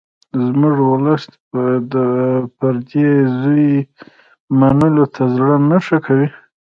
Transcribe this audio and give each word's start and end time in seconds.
زموږ 0.45 0.75
ولس 0.91 1.23
د 1.93 1.95
پردي 2.57 3.09
زوی 3.39 3.71
منلو 4.59 5.05
ته 5.15 5.23
زړه 5.35 5.55
نه 5.69 5.77
ښه 5.85 5.97
کوي 6.05 6.29